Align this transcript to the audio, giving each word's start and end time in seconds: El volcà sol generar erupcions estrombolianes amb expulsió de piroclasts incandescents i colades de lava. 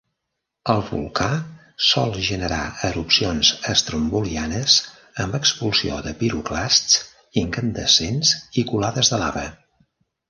El 0.73 0.79
volcà 0.85 1.25
sol 1.87 2.15
generar 2.27 2.61
erupcions 2.87 3.51
estrombolianes 3.73 4.77
amb 5.25 5.37
expulsió 5.41 6.01
de 6.09 6.15
piroclasts 6.23 6.99
incandescents 7.45 8.33
i 8.63 8.65
colades 8.73 9.13
de 9.15 9.25
lava. 9.27 9.47